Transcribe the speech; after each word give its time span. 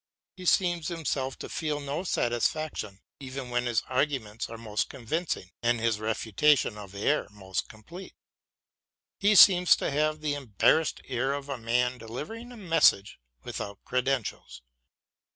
He 0.35 0.45
seems 0.47 0.87
himself 0.87 1.37
to 1.37 1.47
feel 1.47 1.79
no 1.79 2.03
satisfaction 2.03 3.01
even 3.19 3.51
when 3.51 3.67
his 3.67 3.83
arguments 3.87 4.49
are 4.49 4.57
most 4.57 4.89
convincing 4.89 5.51
and 5.61 5.79
his 5.79 5.99
refutation 5.99 6.75
of 6.75 6.95
error 6.95 7.27
most 7.29 7.69
complete. 7.69 8.15
He 9.19 9.35
seems 9.35 9.75
to 9.75 9.91
have 9.91 10.21
the 10.21 10.33
embarrassed 10.33 11.01
air 11.05 11.33
of 11.33 11.49
a 11.49 11.57
man 11.59 11.99
delivering 11.99 12.51
a 12.51 12.57
message 12.57 13.19
without 13.43 13.85
credentials. 13.85 14.63